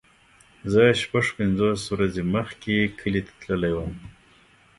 [0.71, 3.93] زه شپږ پنځوس ورځې مخکې کلی ته تللی وم.